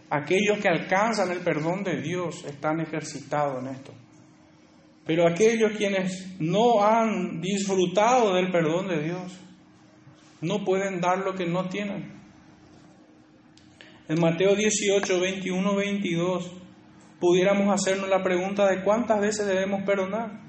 [0.08, 3.92] Aquellos que alcanzan el perdón de Dios están ejercitados en esto.
[5.04, 9.36] Pero aquellos quienes no han disfrutado del perdón de Dios,
[10.40, 12.14] no pueden dar lo que no tienen.
[14.08, 16.52] En Mateo 18, 21, 22,
[17.18, 20.43] pudiéramos hacernos la pregunta de cuántas veces debemos perdonar.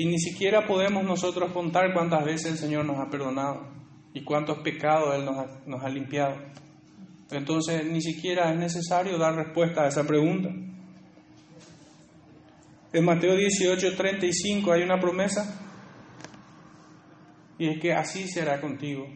[0.00, 3.68] Y ni siquiera podemos nosotros contar cuántas veces el Señor nos ha perdonado
[4.14, 6.36] y cuántos pecados Él nos ha, nos ha limpiado.
[7.30, 10.48] Entonces ni siquiera es necesario dar respuesta a esa pregunta.
[12.94, 15.60] En Mateo 18, 35 hay una promesa
[17.58, 19.06] y es que así será contigo.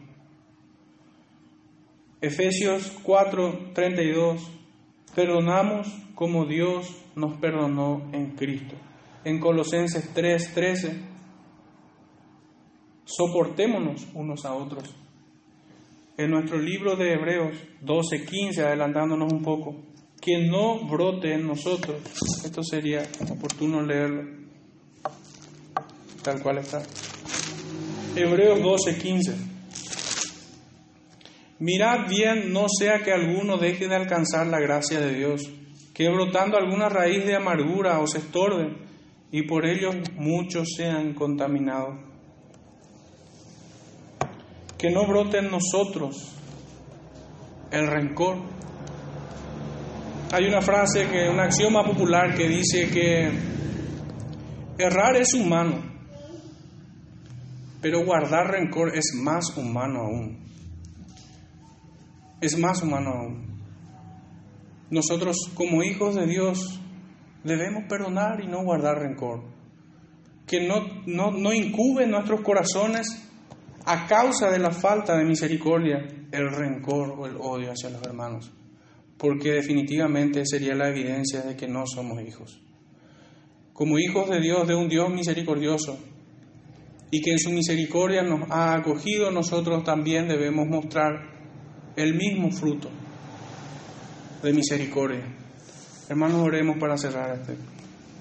[2.21, 4.51] Efesios 4, 32,
[5.15, 8.75] perdonamos como Dios nos perdonó en Cristo.
[9.25, 11.01] En Colosenses 3, 13,
[13.03, 14.95] soportémonos unos a otros.
[16.17, 19.75] En nuestro libro de Hebreos 12, 15, adelantándonos un poco,
[20.21, 22.01] que no brote en nosotros.
[22.45, 24.45] Esto sería oportuno leerlo
[26.25, 26.81] tal cual está.
[28.15, 29.35] Hebreos 12, 15.
[31.59, 35.43] Mirad bien, no sea que alguno deje de alcanzar la gracia de Dios,
[35.93, 38.75] que brotando alguna raíz de amargura os estorbe,
[39.35, 41.99] y por ello muchos sean contaminados.
[44.77, 46.33] Que no brote en nosotros
[47.69, 48.37] el rencor.
[50.31, 53.29] Hay una frase, que, un axioma popular que dice que
[54.77, 55.83] errar es humano,
[57.81, 60.45] pero guardar rencor es más humano aún.
[62.39, 63.61] Es más humano aún.
[64.89, 66.79] Nosotros como hijos de Dios
[67.45, 69.43] debemos perdonar y no guardar rencor.
[70.45, 73.07] Que no, no, no incube en nuestros corazones
[73.85, 78.51] a causa de la falta de misericordia el rencor o el odio hacia los hermanos.
[79.17, 82.61] Porque definitivamente sería la evidencia de que no somos hijos.
[83.73, 85.97] Como hijos de Dios, de un Dios misericordioso,
[87.11, 91.13] y que en su misericordia nos ha acogido, nosotros también debemos mostrar
[91.95, 92.89] el mismo fruto
[94.41, 95.34] de misericordia.
[96.07, 97.55] Hermanos, oremos para cerrar este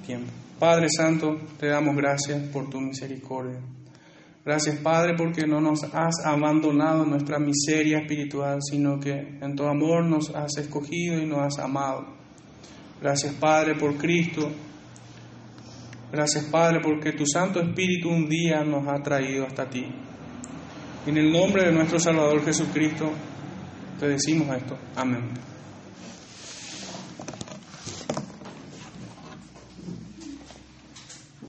[0.06, 0.30] tiempo.
[0.58, 3.58] Padre Santo, te damos gracias por tu misericordia.
[4.44, 10.04] Gracias Padre porque no nos has abandonado nuestra miseria espiritual, sino que en tu amor
[10.04, 12.06] nos has escogido y nos has amado.
[13.00, 14.50] Gracias Padre por Cristo.
[16.12, 19.86] Gracias Padre porque tu Santo Espíritu un día nos ha traído hasta ti.
[21.06, 23.10] En el nombre de nuestro Salvador Jesucristo
[23.98, 24.76] te decimos esto.
[24.94, 25.53] Amén.